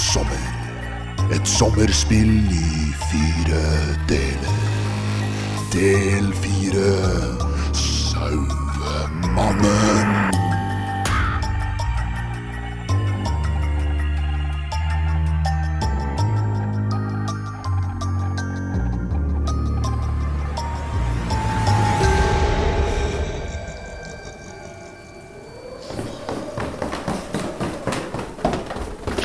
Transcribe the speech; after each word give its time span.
sommer. 0.00 0.46
Et 1.30 1.46
sommerspill 1.46 2.52
i 2.52 2.92
fire 3.10 3.62
deler. 4.08 4.58
Del 5.72 6.32
fire 6.42 6.90
Sauemannen. 7.76 8.50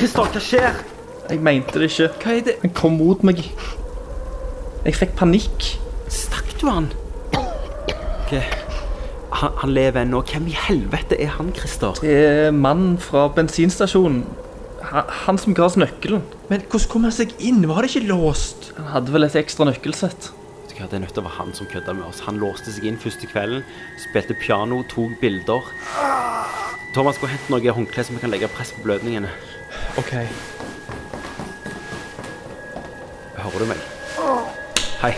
Christer, 0.06 0.28
hva 0.30 0.42
skjer? 0.44 0.76
Jeg 1.32 1.40
mente 1.42 1.80
det 1.82 1.88
ikke. 1.90 2.08
Hva 2.22 2.34
er 2.36 2.42
det? 2.46 2.54
Han 2.62 2.72
kom 2.78 3.00
mot 3.00 3.24
meg. 3.26 3.40
Jeg 4.86 4.94
fikk 5.00 5.16
panikk. 5.18 5.64
Stakk 6.14 6.52
du 6.62 6.68
han? 6.70 6.92
Ok, 7.34 8.36
han, 9.40 9.56
han 9.64 9.74
lever 9.74 10.04
ennå. 10.04 10.22
Hvem 10.30 10.52
i 10.52 10.54
helvete 10.68 11.18
er 11.18 11.32
han, 11.40 11.50
Christer? 11.58 11.98
Det 12.06 12.14
er 12.20 12.54
mannen 12.54 13.00
fra 13.02 13.24
bensinstasjonen. 13.34 14.22
Han, 14.92 15.10
han 15.26 15.42
som 15.42 15.58
ga 15.58 15.66
oss 15.66 15.80
nøkkelen. 15.82 16.22
Men 16.52 16.68
hvordan 16.68 16.92
kom 16.92 17.10
han 17.10 17.18
seg 17.18 17.34
inn? 17.42 17.66
Var 17.66 17.82
det 17.82 17.96
ikke 17.96 18.12
låst? 18.12 18.70
Han 18.78 18.92
hadde 18.94 19.18
vel 19.18 19.26
et 19.26 19.40
ekstra 19.42 19.66
nøkkelsett. 19.72 20.30
Vet 20.36 20.76
du 20.76 20.84
hva, 20.84 20.92
Det 20.92 21.00
er 21.00 21.06
nødt 21.08 21.18
til 21.18 21.26
å 21.26 21.28
være 21.32 21.40
han 21.40 21.58
som 21.58 21.72
kødda 21.74 21.98
med 21.98 22.12
oss. 22.12 22.22
Han 22.30 22.38
låste 22.46 22.78
seg 22.78 22.86
inn 22.92 23.02
første 23.02 23.26
kvelden, 23.34 23.66
spilte 24.06 24.38
piano, 24.38 24.84
tok 24.94 25.18
bilder. 25.26 25.66
Thomas, 26.94 27.18
gå 27.18 27.26
og 27.26 27.34
hent 27.34 27.50
noe 27.50 27.78
håndkle 27.82 28.06
som 28.06 28.16
vi 28.16 28.22
kan 28.22 28.30
legge 28.32 28.54
press 28.54 28.70
på 28.78 28.86
blødningene. 28.86 29.34
OK. 29.98 30.12
Hører 33.38 33.60
du 33.60 33.66
meg? 33.70 33.78
Hei. 35.02 35.14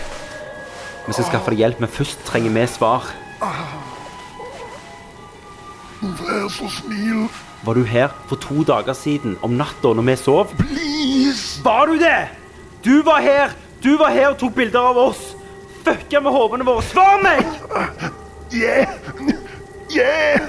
Vi 1.07 1.13
skal 1.15 1.25
skaffe 1.29 1.53
deg 1.53 1.61
hjelp, 1.63 1.79
men 1.81 1.89
først 1.91 2.21
trenger 2.27 2.53
vi 2.53 2.65
svar. 2.69 3.07
Vær 6.01 6.47
så 6.53 6.67
snill, 6.69 7.27
Var 7.65 7.73
du 7.73 7.83
her 7.89 8.11
for 8.29 8.35
to 8.37 8.63
dager 8.63 8.93
siden, 8.93 9.37
om 9.41 9.55
natta, 9.57 9.93
når 9.97 10.05
vi 10.11 10.15
sov? 10.15 10.51
please. 10.59 11.63
Var 11.63 11.85
du 11.85 11.97
det? 11.99 12.27
Du 12.85 13.01
var 13.03 13.19
her! 13.21 13.49
Du 13.83 13.97
var 13.97 14.09
her 14.13 14.27
og 14.29 14.37
tok 14.37 14.53
bilder 14.55 14.79
av 14.79 14.97
oss! 14.97 15.23
Fucka 15.85 16.19
med 16.19 16.31
hodene 16.31 16.65
våre! 16.65 16.83
Svar 16.83 17.17
meg! 17.23 17.41
Yeah. 18.53 18.87
Yeah. 19.97 20.41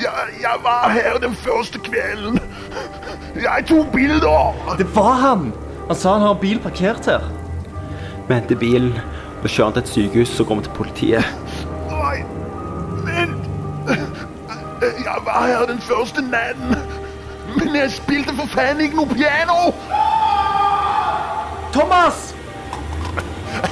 Jeg, 0.00 0.28
jeg 0.42 0.56
var 0.62 0.88
her 0.94 1.18
den 1.18 1.34
første 1.36 1.78
kvelden. 1.78 2.38
Jeg 3.42 3.64
tok 3.68 3.92
bilder. 3.92 4.54
Det 4.78 4.86
var 4.96 5.12
han! 5.12 5.52
Han 5.88 5.96
sa 5.96 6.12
han 6.12 6.26
har 6.26 6.34
bil 6.34 6.58
parkert 6.60 7.06
her. 7.06 7.22
Vi 8.28 8.34
henter 8.34 8.56
bilen 8.56 8.92
og 9.42 9.48
kjører 9.48 9.70
den 9.70 9.82
til 9.82 10.02
et 10.02 10.10
sykehus, 10.10 10.28
så 10.28 10.44
går 10.44 10.54
vi 10.54 10.62
til 10.62 10.72
politiet. 10.76 11.24
Nei, 11.90 12.16
vent. 13.06 13.46
Jeg 14.80 15.20
var 15.24 15.46
her 15.46 15.66
den 15.66 15.80
første 15.80 16.22
natten. 16.22 16.74
Men 17.56 17.76
jeg 17.76 17.90
spilte 17.90 18.34
for 18.36 18.50
faen 18.52 18.80
ikke 18.80 18.98
noe 18.98 19.14
piano. 19.14 19.70
Thomas! 21.72 22.34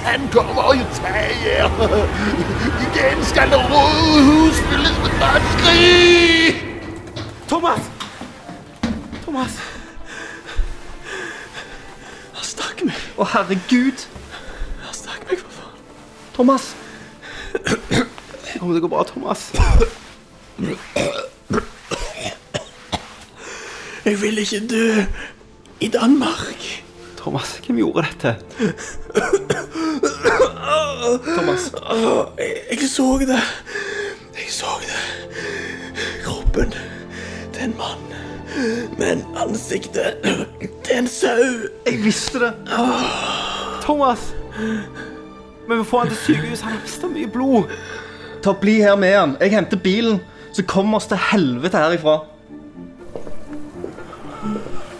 Han 0.06 0.28
kommer 0.32 0.72
jo 0.78 0.86
tager. 0.94 1.68
Igen 2.86 3.24
skal 3.24 3.50
det 3.50 3.58
røde 3.58 4.24
hus 4.30 4.62
fylles 4.70 4.96
med 5.02 5.20
dødsskrik! 5.20 6.64
Thomas! 7.48 7.95
Thomas! 9.26 9.56
Han 12.36 12.44
stakk 12.46 12.84
meg. 12.86 13.00
Å, 13.18 13.26
herregud! 13.26 14.04
Han 14.84 14.94
stakk 14.94 15.24
meg, 15.26 15.40
for 15.40 15.50
faen. 15.56 15.80
Thomas! 16.36 16.68
Om 18.60 18.70
det 18.70 18.84
går 18.84 18.92
bra, 18.92 19.02
Thomas? 19.10 19.48
Jeg 24.06 24.22
vil 24.22 24.38
ikke 24.44 24.62
dø 24.70 24.86
i 25.82 25.90
Danmark. 25.90 26.70
Thomas, 27.18 27.58
hvem 27.66 27.82
gjorde 27.82 28.06
dette? 28.06 28.36
Thomas. 31.34 31.72
Jeg, 32.38 32.62
jeg 32.70 32.90
så 32.94 33.10
det. 33.26 33.42
Jeg 34.38 34.50
så 34.62 34.78
det. 34.86 35.04
Kroppen 36.22 36.70
til 37.50 37.72
en 37.72 37.80
mann. 37.82 38.05
Men 38.98 39.24
ansiktet 39.36 40.22
Det 40.24 40.92
er 40.92 40.98
en 40.98 41.08
sau. 41.10 41.42
Jeg 41.86 41.98
visste 42.04 42.40
det. 42.40 42.52
Thomas! 43.82 44.32
Men 45.68 45.78
vi 45.78 45.84
får 45.84 45.98
han 46.04 46.08
til 46.08 46.20
sykehus. 46.22 46.62
Han 46.64 46.72
har 46.76 46.80
mista 46.82 47.10
mye 47.10 47.28
blod. 47.30 47.74
Ta 48.42 48.54
Bli 48.60 48.78
her 48.80 48.96
med 48.96 49.14
han. 49.18 49.36
Jeg 49.40 49.50
henter 49.56 49.76
bilen, 49.82 50.20
så 50.54 50.62
kommer 50.62 51.00
oss 51.00 51.08
til 51.10 51.18
helvete 51.32 51.78
herifra. 51.78 52.20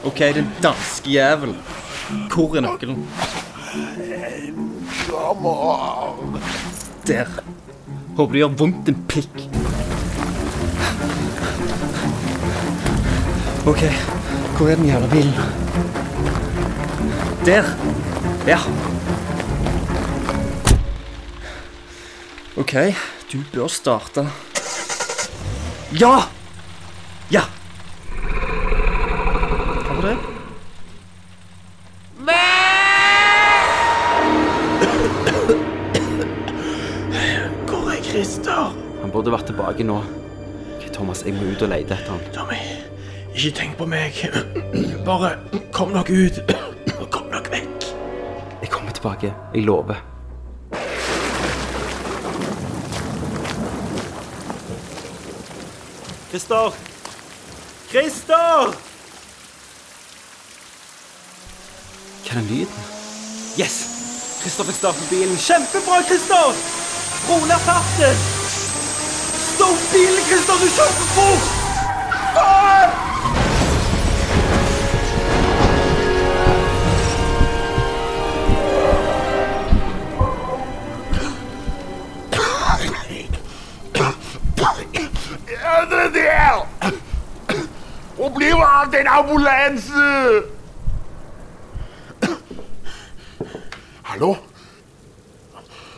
OK, 0.07 0.19
din 0.35 0.51
danske 0.63 1.11
jævel. 1.11 1.55
Hvor 2.35 2.57
er 2.57 2.67
nøkkelen? 2.67 3.07
Der. 7.07 7.31
Håper 8.17 8.33
det 8.33 8.41
gjør 8.41 8.59
vondt, 8.59 8.89
en 8.89 9.05
pikk. 9.09 9.56
OK, 13.67 13.83
hvor 14.57 14.69
er 14.69 14.75
den 14.75 14.87
jævla 14.87 15.09
bilen? 15.11 15.35
Der. 17.47 17.65
Ja. 18.47 18.59
OK, 22.57 22.75
du 23.33 23.39
bør 23.53 23.67
starte. 23.67 24.29
Ja! 26.01 26.15
Ja! 27.31 27.43
Hva 29.83 29.95
var 29.95 30.03
det? 30.07 30.17
Hvor 37.67 37.91
er 37.91 38.03
Christer? 38.03 38.75
Han 39.03 39.11
burde 39.11 39.35
vært 39.35 39.51
tilbake 39.51 39.83
nå. 39.87 39.99
Ok, 40.77 40.93
Thomas, 40.95 41.27
jeg 41.27 41.35
må 41.35 41.51
ut 41.51 41.67
og 41.67 41.75
lete 41.75 41.99
etter 41.99 42.15
han. 42.15 42.23
Tommy, 42.35 42.63
ikke 43.37 43.57
tenk 43.57 43.77
på 43.77 43.87
meg. 43.87 44.17
Bare 45.05 45.37
kom 45.73 45.93
dere 45.93 46.27
ut. 46.27 46.39
Kom 47.13 47.29
dere 47.31 47.51
vekk. 47.53 47.89
Jeg 48.63 48.71
kommer 48.73 48.93
tilbake. 48.97 49.33
Jeg 49.55 49.65
lover. 49.65 50.01
Christer! 56.31 56.73
Christer! 57.91 58.73
Hva 62.27 62.33
er 62.33 62.41
den 62.41 62.49
lyden? 62.51 62.89
Yes! 63.61 63.77
Christer 64.43 64.67
fikk 64.69 64.81
starte 64.81 65.07
bilen. 65.13 65.39
Kjempebra, 65.41 66.03
Christer! 66.09 66.53
Ro 67.29 67.41
ned 67.47 67.65
farten! 67.65 68.21
Stopp 69.47 69.89
bilen, 69.95 70.23
Christer! 70.29 70.61
Du 70.61 70.69
kjører 70.77 70.97
for 71.01 71.13
fort! 71.17 71.53
Faen! 72.37 72.66
Av 88.63 88.91
den 88.93 89.07
ambulanse? 89.07 90.43
Hallo? 94.03 94.37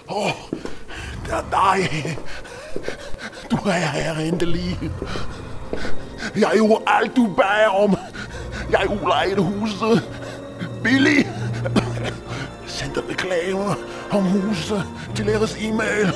Åh, 0.09 0.33
det 1.27 1.33
er 1.33 1.45
deg. 1.53 2.19
Du 3.51 3.57
er 3.57 3.73
her 3.73 4.15
endelig. 4.15 4.79
Jeg 6.37 6.51
gjorde 6.55 6.83
alt 6.87 7.17
du 7.17 7.27
bad 7.37 7.67
om. 7.71 7.97
Jeg 8.71 8.91
udlejede 8.91 9.43
huset. 9.43 10.03
Billig. 10.85 11.31
Sendte 12.67 13.03
reklamer 13.11 13.75
om 14.11 14.23
huset 14.25 14.85
til 15.15 15.27
deres 15.27 15.57
e-mail. 15.61 16.13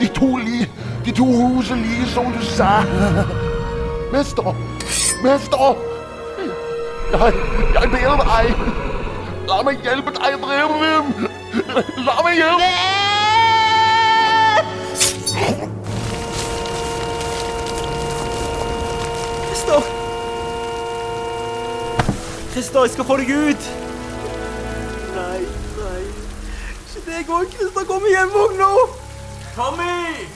De, 0.00 0.06
to 0.08 0.36
lige, 0.36 0.70
de 1.04 1.12
to 1.12 1.24
huset 1.24 1.78
lige 1.78 2.06
som 2.06 2.32
du 2.32 2.42
sa. 2.42 2.82
Mester, 4.12 4.54
mester. 5.22 5.76
Jeg, 7.12 7.32
jeg 7.74 7.90
ber 7.90 8.22
deg. 8.22 8.54
La 9.48 9.62
meg 9.62 9.82
hjelpe 9.82 10.12
deg 10.14 10.36
drive. 10.42 10.90
La 12.06 12.16
meg 12.24 12.38
hjelpe. 12.38 12.70
Christer! 19.46 19.82
Christer, 22.52 22.80
jeg 22.80 22.90
skal 22.90 23.04
få 23.04 23.16
deg 23.22 23.32
ut! 23.36 23.70
Nei, 25.16 25.40
nei. 25.80 26.04
Ikke 26.84 27.06
deg 27.08 27.34
òg. 27.38 27.50
Christer 27.56 27.88
Kom 27.90 28.06
hjem 28.10 28.38
òg 28.44 28.54
nå. 28.60 28.70
Tommy! 29.56 30.28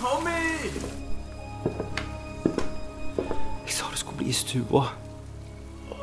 Tommy! 0.00 0.93
Bli 4.18 4.30
i 4.30 4.36
stua. 4.36 4.84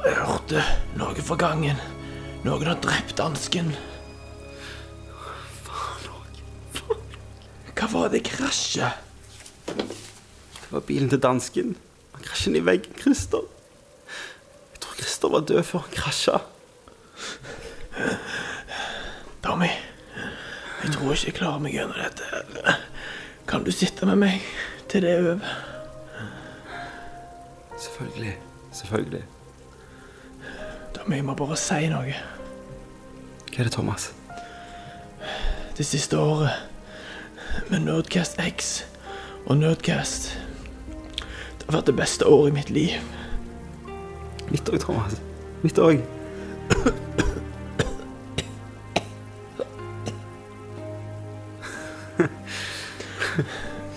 Jeg 0.03 0.15
hørte 0.17 0.63
noe 0.99 1.23
fra 1.23 1.37
gangen. 1.39 1.79
Noen 2.43 2.67
har 2.67 2.79
drept 2.81 3.15
dansken. 3.19 3.71
Faen, 5.67 6.09
Hva 7.77 7.89
var 7.93 8.11
det 8.13 8.23
krasjet? 8.27 8.97
Det 9.67 10.71
var 10.73 10.85
bilen 10.87 11.09
til 11.11 11.21
dansken. 11.21 11.75
Han 12.15 12.25
krasjet 12.25 12.57
i 12.57 12.65
veggen, 12.65 12.97
Christer. 12.99 13.45
Jeg 14.73 14.83
tror 14.83 14.99
Christer 14.99 15.33
var 15.33 15.47
død 15.47 15.63
før 15.69 15.85
han 15.85 15.95
krasja. 15.95 16.41
Tommy, 19.41 19.71
jeg 20.83 20.93
tror 20.93 21.13
ikke 21.13 21.27
jeg 21.31 21.37
klarer 21.37 21.61
meg 21.63 21.75
gjennom 21.75 21.97
dette. 21.97 22.77
Kan 23.49 23.65
du 23.65 23.71
sitte 23.73 24.07
med 24.09 24.21
meg 24.21 24.47
til 24.89 25.05
det 25.05 25.13
er 25.15 25.29
over? 25.33 25.70
Selvfølgelig. 27.81 28.37
Selvfølgelig. 28.71 29.23
Jeg 31.09 31.25
må 31.25 31.33
bare 31.35 31.57
si 31.57 31.87
noe. 31.89 32.13
Hva 33.51 33.59
er 33.59 33.63
det, 33.67 33.71
Thomas? 33.73 34.13
Det 35.77 35.85
siste 35.85 36.19
året 36.19 36.49
med 37.71 37.79
Nerdcast 37.79 38.37
X 38.39 38.83
og 39.45 39.57
Nerdcast 39.57 40.37
Det 41.57 41.65
har 41.65 41.73
vært 41.79 41.89
det 41.89 41.95
beste 41.97 42.27
året 42.27 42.51
i 42.51 42.53
mitt 42.53 42.69
liv. 42.69 42.89
Mitt 44.51 44.69
òg, 44.69 44.79
Thomas. 44.83 45.17
Mitt 45.63 45.79
òg. 45.79 46.03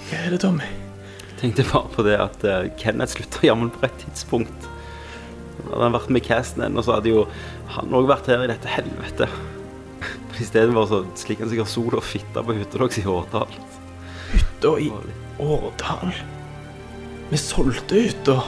Hva 0.09 0.25
er 0.25 0.31
det, 0.31 0.41
Tommy? 0.41 0.84
Tenkte 1.45 1.67
bare 1.69 1.91
på 1.93 2.05
det 2.07 2.15
at 2.21 2.45
uh, 2.49 2.69
Kenneth 2.81 3.17
slutta 3.17 3.43
jammen 3.45 3.73
på 3.73 3.85
et 3.85 3.97
tidspunkt. 4.01 4.69
Hadde 5.65 5.83
han 5.83 5.97
vært 5.97 6.13
med 6.13 6.23
i 6.23 6.29
casten 6.29 6.65
ennå, 6.65 6.85
så 6.85 6.97
hadde 6.97 7.13
jo 7.13 7.25
han 7.75 7.93
òg 7.97 8.09
vært 8.09 8.31
her 8.33 8.45
i 8.45 8.51
dette 8.51 8.71
helvete. 8.71 9.29
Men 10.29 10.41
istedenfor 10.41 10.89
så 10.91 11.03
slikker 11.21 11.45
han 11.45 11.53
sikkert 11.53 11.73
sol 11.73 11.99
og 11.99 12.07
fitte 12.07 12.45
på 12.45 12.57
hytta 12.57 12.81
deres 12.81 13.01
i 13.01 13.07
Årdal. 13.11 13.59
Hytta 14.33 14.73
i 14.81 14.89
Årdal. 15.43 16.17
Vi 17.31 17.41
solgte 17.41 18.01
hytta 18.07 18.39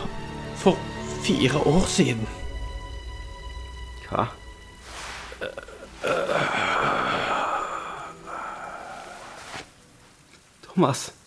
for 0.61 0.81
fire 1.27 1.61
år 1.69 1.87
siden. 1.91 2.27
Hva? 4.07 4.29
Thomas. 10.67 11.07
Thomas. 11.11 11.26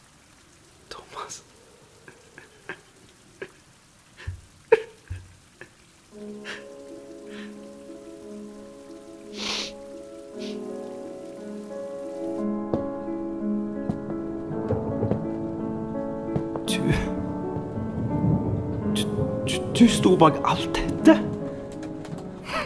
Du, 19.79 19.87
sto 19.87 20.15
bak 20.19 20.39
alt 20.43 20.75
dette? 20.75 21.15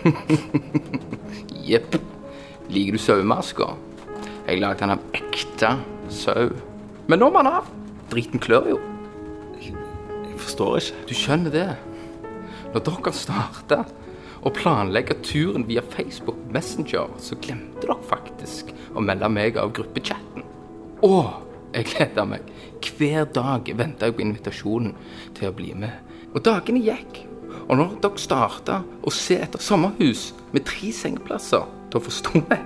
Jepp. 1.70 1.98
Liker 2.74 2.96
du 2.96 3.02
sauemasker? 3.02 3.76
Jeg 4.48 4.62
lagde 4.64 4.82
den 4.82 4.94
av 4.96 5.04
ekte 5.16 5.76
sau. 6.12 6.50
Men 7.08 7.22
nå 7.22 7.30
må 7.30 7.44
den 7.44 7.54
av. 7.54 7.70
Driten 8.12 8.42
klør 8.42 8.72
jo. 8.74 8.80
Jeg 9.62 10.40
forstår 10.42 10.80
ikke. 10.80 11.04
Du 11.10 11.14
skjønner 11.18 11.54
det. 11.54 11.68
Når 12.74 12.86
dere 12.88 13.14
starta 13.14 13.84
å 14.44 14.52
planlegge 14.52 15.20
turen 15.24 15.68
via 15.70 15.84
Facebook 15.94 16.40
Messenger, 16.52 17.14
så 17.22 17.38
glemte 17.40 17.86
dere 17.86 18.00
faktisk 18.10 18.74
å 18.98 19.04
melde 19.06 19.30
meg 19.32 19.60
av 19.62 19.72
gruppechatten. 19.78 20.44
Å, 21.06 21.14
jeg 21.76 21.92
gleda 21.94 22.26
meg. 22.28 22.50
Hver 22.84 23.30
dag 23.36 23.70
venta 23.78 24.10
jeg 24.10 24.18
på 24.18 24.26
invitasjonen 24.26 24.98
til 25.38 25.52
å 25.52 25.56
bli 25.56 25.72
med. 25.78 26.13
Og 26.34 26.42
dagene 26.46 26.82
gikk. 26.82 27.24
Og 27.70 27.78
når 27.80 27.98
dere 28.04 28.20
starta 28.20 28.82
å 29.06 29.14
se 29.14 29.38
etter 29.40 29.62
sommerhus 29.62 30.32
med 30.54 30.66
tre 30.68 30.92
sengeplasser, 30.94 31.64
da 31.94 32.02
forsto 32.02 32.42
jeg 32.42 32.64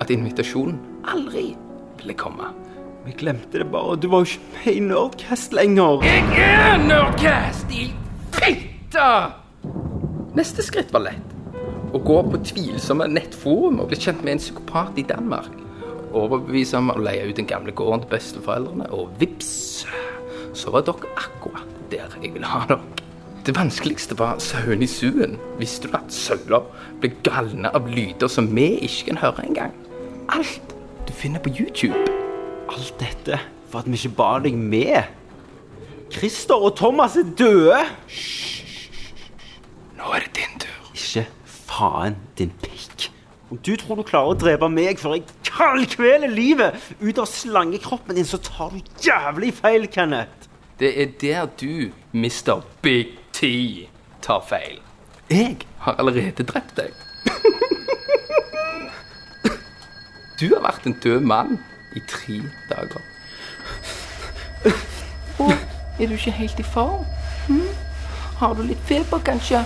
at 0.00 0.12
invitasjonen 0.12 0.80
aldri 1.12 1.52
ville 2.00 2.16
komme. 2.18 2.50
Vi 3.04 3.14
glemte 3.16 3.60
det 3.60 3.68
bare. 3.72 3.96
Du 4.00 4.08
var 4.12 4.24
jo 4.24 4.32
ikke 4.32 4.56
med 4.56 4.76
i 4.76 4.80
Nerdcast 4.84 5.54
lenger. 5.56 6.04
Jeg 6.04 6.24
er 6.44 6.80
Nerdcast 6.84 7.72
i 7.72 7.90
fitte! 8.36 9.10
Neste 10.36 10.64
skritt 10.64 10.92
var 10.94 11.04
lett. 11.08 11.36
Å 11.90 11.98
gå 12.00 12.18
på 12.30 12.40
tvilsomme 12.46 13.08
nettforum 13.10 13.80
og 13.82 13.90
bli 13.90 13.98
kjent 14.00 14.22
med 14.24 14.36
en 14.36 14.42
psykopat 14.42 15.00
i 15.00 15.04
Danmark. 15.08 15.52
Overbevise 16.16 16.78
ham 16.78 16.90
om 16.90 16.96
å 16.96 17.04
leie 17.04 17.26
ut 17.28 17.36
den 17.38 17.48
gamle 17.50 17.74
gården 17.76 18.04
til 18.04 18.12
besteforeldrene, 18.14 18.88
og 18.94 19.12
vips, 19.20 19.84
så 20.56 20.72
var 20.74 20.86
dere 20.86 21.12
akkurat 21.18 21.59
der 21.90 22.16
jeg 22.22 22.34
ville 22.34 22.46
ha 22.46 22.64
dere. 22.68 22.80
Det 23.46 23.54
vanskeligste 23.56 24.18
var 24.18 24.38
sauene 24.38 24.84
i 24.84 24.90
suen. 24.90 25.38
Visste 25.58 25.88
du 25.88 25.96
at 25.96 26.12
sauer 26.12 26.66
blir 27.00 27.14
galne 27.24 27.70
av 27.74 27.88
lyder 27.88 28.28
som 28.28 28.50
vi 28.54 28.74
ikke 28.84 29.10
kan 29.10 29.22
høre 29.22 29.46
engang? 29.48 29.72
Alt 30.28 30.74
du 31.08 31.12
finner 31.16 31.40
på 31.40 31.52
YouTube. 31.56 31.96
Alt 32.68 32.94
dette 33.00 33.40
for 33.70 33.80
at 33.80 33.88
vi 33.88 33.96
ikke 33.96 34.16
ba 34.18 34.34
deg 34.44 34.58
med. 34.58 35.08
Christer 36.12 36.60
og 36.68 36.76
Thomas 36.76 37.16
er 37.16 37.32
døde. 37.38 37.80
Nå 39.96 40.12
er 40.14 40.26
det 40.26 40.34
din 40.36 40.60
tur. 40.60 40.92
Ikke 40.94 41.26
faen 41.46 42.18
din 42.38 42.52
pikk. 42.62 43.08
Om 43.50 43.58
du 43.66 43.72
tror 43.78 43.98
du 43.98 44.04
klarer 44.06 44.34
å 44.34 44.38
drepe 44.38 44.68
meg 44.70 45.00
før 45.00 45.16
jeg 45.16 45.24
kaldkveler 45.48 46.30
livet 46.30 46.76
ut 47.00 47.18
av 47.18 47.26
slangekroppen 47.26 48.18
din, 48.18 48.28
så 48.28 48.38
tar 48.42 48.70
du 48.74 48.78
jævlig 49.02 49.54
feil, 49.56 49.88
Kenneth. 49.90 50.39
Det 50.80 51.02
er 51.02 51.06
der 51.20 51.46
du, 51.60 51.90
Mr. 52.12 52.64
Big 52.82 53.06
T, 53.32 53.44
tar 54.22 54.44
feil. 54.48 54.78
Jeg 55.30 55.56
har 55.78 55.92
allerede 55.92 56.42
drept 56.42 56.76
deg. 56.76 56.88
Du 60.40 60.46
har 60.54 60.62
vært 60.64 60.86
en 60.88 60.96
død 61.04 61.20
mann 61.20 61.58
i 61.96 62.00
tre 62.08 62.38
dager. 62.70 63.02
Og 65.38 65.52
er 66.00 66.06
du 66.06 66.16
ikke 66.16 66.30
helt 66.30 66.58
i 66.58 66.62
form? 66.62 67.04
Hm? 67.48 67.68
Har 68.36 68.56
du 68.56 68.62
litt 68.62 68.80
feber, 68.88 69.20
kanskje? 69.20 69.60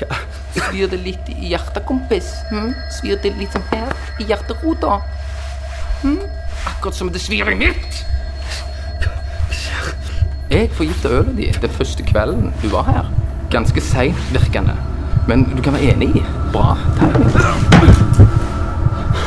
Hva? 0.00 0.22
Svir 0.56 0.88
det 0.88 1.02
litt 1.04 1.28
i 1.28 1.52
hjertet, 1.52 1.84
kompis? 1.84 2.32
Hm? 2.48 2.72
Svir 2.96 3.20
det 3.20 3.36
litt 3.36 3.52
som 3.52 3.68
her, 3.74 3.92
i 4.16 4.24
hjerterota? 4.24 5.02
Hm? 6.00 6.20
Akkurat 6.72 6.96
som 6.96 7.12
det 7.12 7.20
svir 7.20 7.52
i 7.52 7.60
mitt! 7.60 8.13
Jeg 10.54 10.70
forgifta 10.70 11.08
ølet 11.08 11.36
din 11.36 11.54
den 11.62 11.70
første 11.70 12.02
kvelden 12.02 12.52
du 12.62 12.68
var 12.68 12.82
her. 12.82 13.04
Ganske 13.50 13.80
seint 13.80 14.32
virkende. 14.32 14.76
Men 15.28 15.44
du 15.56 15.62
kan 15.62 15.72
være 15.72 15.82
enig 15.82 16.08
i. 16.16 16.22
Bra 16.52 16.76
timing. 16.98 17.30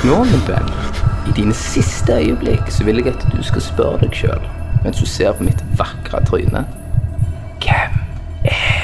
Nå, 0.05 0.23
min 0.23 0.43
venn, 0.47 0.71
i 1.27 1.31
dine 1.35 1.53
siste 1.53 2.13
øyeblikk 2.13 2.71
så 2.71 2.83
vil 2.83 2.95
jeg 2.95 3.07
at 3.07 3.27
du 3.33 3.43
skal 3.43 3.61
spørre 3.61 3.99
deg 4.05 4.15
sjøl, 4.15 4.47
mens 4.85 5.03
du 5.03 5.05
ser 5.05 5.35
på 5.35 5.43
mitt 5.43 5.63
vakre 5.75 6.23
tryne 6.25 6.63
Hvem 7.59 7.99
er 8.45 8.76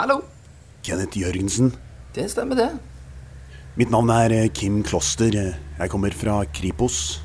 Hallo, 0.00 0.22
Kenneth 0.80 1.18
Jørgensen. 1.18 1.74
det 2.14 2.30
stemmer 2.32 2.56
det. 2.56 2.70
Mitt 3.76 3.90
navn 3.92 4.08
er 4.08 4.32
eh, 4.32 4.46
Kim 4.48 4.78
Kloster. 4.80 5.34
Jeg 5.76 5.90
kommer 5.92 6.14
fra 6.16 6.38
Kripos. 6.56 7.20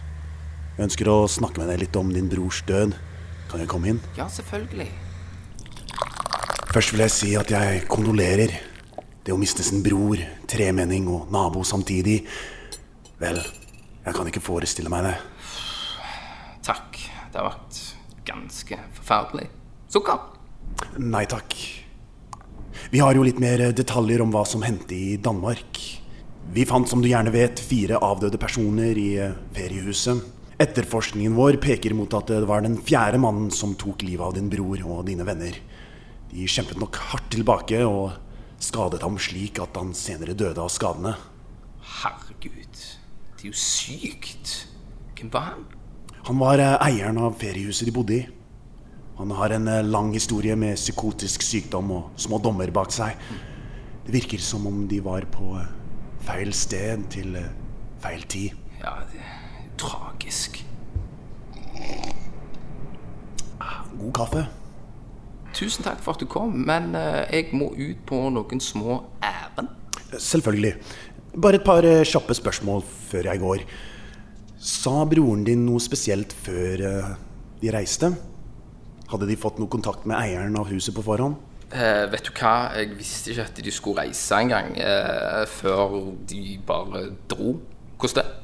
Jeg 0.76 0.90
ønsker 0.90 1.08
å 1.08 1.22
snakke 1.32 1.62
med 1.62 1.72
deg 1.72 1.86
litt 1.86 1.96
om 1.96 2.10
din 2.12 2.28
brors 2.28 2.60
død. 2.68 2.98
Kan 3.48 3.64
jeg 3.64 3.70
komme 3.72 3.94
inn? 3.94 4.02
Ja, 4.18 4.28
selvfølgelig. 4.28 4.90
Først 6.74 6.92
vil 6.92 7.06
jeg 7.06 7.14
si 7.16 7.32
at 7.40 7.54
jeg 7.56 7.86
kondolerer. 7.88 8.58
Det 9.24 9.32
å 9.32 9.40
miste 9.40 9.64
sin 9.64 9.80
bror, 9.86 10.20
tremenning 10.52 11.08
og 11.08 11.32
nabo 11.32 11.64
samtidig, 11.64 12.26
Vel, 13.24 13.40
jeg 14.04 14.20
kan 14.20 14.28
ikke 14.28 14.44
forestille 14.44 14.92
meg 14.92 15.08
det. 15.08 15.16
Takk. 16.68 17.00
Det 17.32 17.40
har 17.40 17.54
vært 17.54 17.82
ganske 18.28 18.84
forferdelig. 19.00 19.48
Sukker? 19.96 20.20
Nei 21.00 21.24
takk. 21.32 21.85
Vi 22.94 23.02
har 23.02 23.18
jo 23.18 23.24
litt 23.26 23.40
mer 23.42 23.72
detaljer 23.74 24.22
om 24.22 24.34
hva 24.34 24.44
som 24.48 24.64
hendte 24.66 24.94
i 24.96 25.16
Danmark. 25.18 25.80
Vi 26.54 26.66
fant, 26.70 26.88
som 26.88 27.02
du 27.02 27.10
gjerne 27.10 27.34
vet, 27.34 27.60
fire 27.60 27.98
avdøde 28.06 28.38
personer 28.38 28.98
i 29.02 29.08
eh, 29.18 29.34
feriehuset. 29.56 30.22
Etterforskningen 30.62 31.34
vår 31.36 31.58
peker 31.64 31.96
mot 31.98 32.14
at 32.16 32.30
det 32.32 32.46
var 32.48 32.62
den 32.64 32.78
fjerde 32.80 33.20
mannen 33.20 33.50
som 33.52 33.74
tok 33.76 34.06
livet 34.06 34.24
av 34.24 34.36
din 34.38 34.52
bror 34.52 34.84
og 34.86 35.02
dine 35.10 35.26
venner. 35.28 35.58
De 36.32 36.46
kjempet 36.48 36.80
nok 36.80 37.00
hardt 37.10 37.28
tilbake 37.34 37.82
og 37.84 38.14
skadet 38.64 39.02
ham 39.04 39.18
slik 39.20 39.60
at 39.64 39.76
han 39.76 39.92
senere 39.98 40.38
døde 40.38 40.62
av 40.62 40.72
skadene. 40.72 41.16
Herregud. 42.04 42.86
Det 43.36 43.44
er 43.44 43.50
jo 43.50 43.58
sykt. 43.60 44.54
Hvem 45.18 45.34
var 45.34 45.50
han? 45.50 45.68
Han 46.30 46.40
var 46.40 46.62
eh, 46.62 46.78
eieren 46.88 47.20
av 47.26 47.36
feriehuset 47.42 47.90
de 47.90 47.96
bodde 47.96 48.20
i. 48.22 48.24
Han 49.18 49.32
har 49.32 49.50
en 49.50 49.68
eh, 49.68 49.84
lang 49.84 50.14
historie 50.14 50.56
med 50.60 50.76
psykotisk 50.76 51.44
sykdom 51.46 51.92
og 51.96 52.20
små 52.20 52.40
dommer 52.44 52.72
bak 52.76 52.92
seg. 52.92 53.16
Det 54.06 54.12
virker 54.14 54.42
som 54.44 54.68
om 54.68 54.84
de 54.92 55.00
var 55.04 55.28
på 55.32 55.54
eh, 55.56 55.70
feil 56.28 56.52
sted 56.54 57.06
til 57.14 57.38
eh, 57.40 57.54
feil 58.04 58.26
tid. 58.28 58.60
Ja, 58.82 58.98
det 59.12 59.24
er 59.24 59.72
tragisk. 59.80 60.60
God 63.96 64.12
kaffe. 64.16 64.44
Tusen 65.56 65.86
takk 65.88 66.02
for 66.04 66.18
at 66.18 66.20
du 66.20 66.28
kom, 66.28 66.52
men 66.68 66.92
jeg 67.32 67.56
må 67.56 67.70
ut 67.72 68.02
på 68.08 68.18
noen 68.36 68.60
små 68.60 68.98
ærend. 69.24 69.72
Selvfølgelig. 70.12 70.74
Bare 71.40 71.62
et 71.62 71.64
par 71.64 71.88
kjappe 72.04 72.36
spørsmål 72.36 72.84
før 72.84 73.30
jeg 73.32 73.40
går. 73.40 73.64
Sa 74.60 75.06
broren 75.08 75.48
din 75.48 75.64
noe 75.64 75.80
spesielt 75.84 76.36
før 76.44 76.84
de 77.62 77.72
reiste? 77.72 78.12
Hadde 79.16 79.30
de 79.32 79.38
fått 79.40 79.62
noe 79.62 79.72
kontakt 79.72 80.04
med 80.04 80.18
eieren 80.20 80.58
av 80.60 80.68
huset 80.68 80.92
på 80.96 81.04
forhånd? 81.06 81.38
Eh, 81.72 82.04
vet 82.12 82.28
du 82.28 82.34
hva, 82.36 82.56
jeg 82.76 82.98
visste 82.98 83.32
ikke 83.32 83.46
at 83.48 83.62
de 83.64 83.72
skulle 83.74 84.04
reise 84.04 84.36
engang, 84.38 84.76
eh, 84.76 85.46
før 85.48 86.12
de 86.28 86.58
bare 86.68 87.06
dro. 87.32 87.56
Hvordan 87.96 88.20
det? 88.20 88.42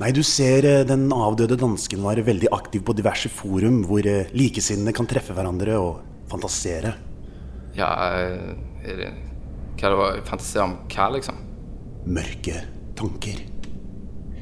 Nei, 0.00 0.10
du 0.16 0.22
ser 0.26 0.64
eh, 0.66 0.86
den 0.88 1.06
avdøde 1.12 1.58
dansken 1.60 2.00
var 2.02 2.18
veldig 2.24 2.48
aktiv 2.56 2.82
på 2.88 2.96
diverse 2.96 3.28
forum 3.30 3.82
hvor 3.86 4.08
eh, 4.08 4.32
likesinnede 4.32 4.96
kan 4.96 5.06
treffe 5.06 5.36
hverandre 5.36 5.76
og 5.78 6.00
fantasere. 6.32 6.94
Ja, 7.76 7.92
eh, 8.16 8.88
er 8.88 9.02
det 9.04 9.12
Hva 9.78 9.92
det 9.92 10.00
var 10.00 10.24
Fantasere 10.26 10.64
om 10.66 10.76
hva, 10.90 11.12
liksom? 11.14 11.36
Mørke 12.08 12.64
tanker. 12.98 13.44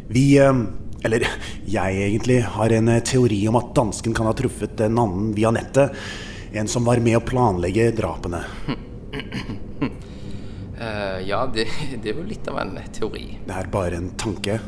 Vi, 0.08 0.28
eh, 0.38 0.62
eller 1.07 1.27
jeg 1.67 2.01
egentlig, 2.07 2.41
har 2.57 2.73
en 2.77 2.89
eh, 2.93 3.03
teori 3.07 3.41
om 3.51 3.59
at 3.61 3.73
dansken 3.77 4.15
kan 4.17 4.29
ha 4.29 4.35
truffet 4.37 4.81
en 4.87 4.99
annen 5.03 5.33
via 5.37 5.53
nettet. 5.55 5.95
En 6.57 6.69
som 6.71 6.87
var 6.87 7.03
med 7.05 7.19
å 7.19 7.25
planlegge 7.27 7.91
drapene. 7.97 8.43
Uh, 10.77 11.19
ja, 11.31 11.45
det, 11.53 11.67
det 12.03 12.13
er 12.13 12.21
jo 12.21 12.27
litt 12.27 12.49
av 12.51 12.61
en 12.63 12.77
teori. 12.95 13.29
Det 13.47 13.59
er 13.59 13.71
bare 13.73 14.01
en 14.01 14.11
tanke. 14.19 14.59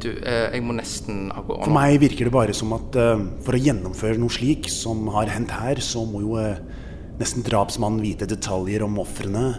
Du, 0.00 0.10
uh, 0.16 0.48
jeg 0.48 0.64
må 0.64 0.74
nesten 0.76 1.26
av 1.36 1.44
gårde 1.44 1.66
For 1.66 1.76
meg 1.76 1.98
virker 2.00 2.28
det 2.28 2.34
bare 2.34 2.54
som 2.56 2.72
at 2.76 2.96
uh, 2.96 3.20
for 3.44 3.56
å 3.56 3.60
gjennomføre 3.60 4.20
noe 4.20 4.32
slik 4.32 4.70
som 4.72 5.04
har 5.14 5.32
hendt 5.32 5.52
her, 5.60 5.82
så 5.84 6.06
må 6.08 6.24
jo 6.24 6.38
nesten 7.20 7.44
drapsmannen 7.44 8.00
vite 8.00 8.28
detaljer 8.28 8.86
om 8.86 8.96
ofrene, 9.02 9.50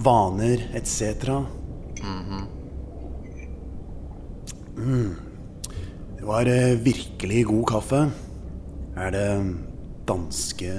vaner 0.00 0.62
etc. 0.78 1.42
mm. 4.80 5.29
Det 6.20 6.26
var 6.28 6.44
eh, 6.46 6.76
virkelig 6.84 7.44
god 7.48 7.62
kaffe. 7.68 7.98
Er 8.96 9.10
det 9.14 9.28
danske 10.08 10.72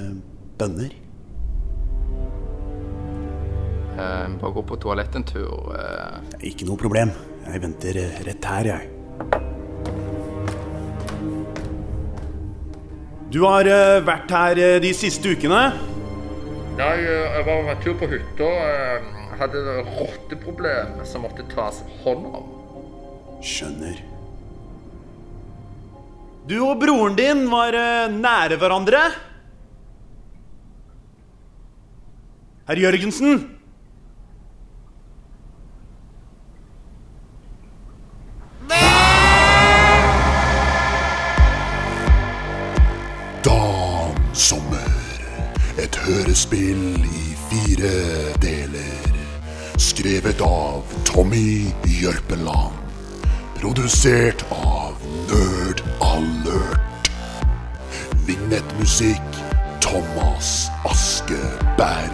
bønner? 0.58 0.92
Eh, 3.98 4.28
bare 4.38 4.52
gå 4.54 4.62
på 4.62 4.78
toalettet 4.84 5.18
en 5.18 5.26
tur. 5.26 5.72
Eh. 5.74 6.46
Ikke 6.52 6.68
noe 6.68 6.78
problem. 6.78 7.10
Jeg 7.48 7.62
venter 7.64 7.98
eh, 8.04 8.20
rett 8.28 8.46
her, 8.52 8.70
jeg. 8.70 8.86
Du 13.34 13.40
har 13.42 13.66
vært 14.06 14.30
her 14.30 14.62
de 14.84 14.94
siste 14.94 15.34
ukene? 15.34 15.64
Nei, 16.78 16.94
jeg 17.02 17.44
var 17.48 17.74
en 17.74 17.82
tur 17.82 17.98
på 17.98 18.06
hytta. 18.14 18.46
Jeg 18.46 19.18
Hadde 19.42 19.82
rotteproblem 19.96 21.00
som 21.08 21.24
måtte 21.24 21.42
tas 21.50 21.80
hånd 22.04 22.28
om. 22.30 22.50
Skjønner. 23.42 24.11
Du 26.42 26.56
og 26.66 26.80
broren 26.82 27.14
din 27.14 27.44
var 27.50 27.76
eh, 27.78 28.10
nære 28.10 28.56
hverandre? 28.58 29.00
Herr 32.66 32.80
Jørgensen? 32.82 33.44
Dansommer. 43.46 44.90
Et 45.78 46.00
hørespill 46.08 47.06
i 47.06 47.24
fire 47.46 47.94
deler. 48.42 49.18
Skrevet 49.78 50.42
av 50.42 50.82
Tommy 51.06 51.70
Jørpeland. 52.02 52.80
Produsert 53.62 54.42
av 54.50 54.98
Nerd 55.30 55.51
Vignettmusikk 58.52 59.32
Thomas 59.80 60.70
Askeberg. 60.84 62.12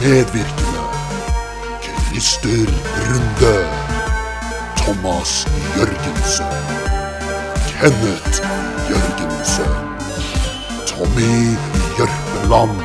Medvirkende 0.00 0.84
Christer 1.82 2.70
Runde. 3.02 3.66
Thomas 4.76 5.46
Jørgensen. 5.76 6.46
Kenneth 7.68 8.42
Jørgensen. 8.90 9.72
Tommy 10.86 11.56
Jørpeland 11.98 12.80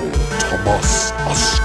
og 0.00 0.38
Thomas 0.40 1.14
Ask. 1.30 1.60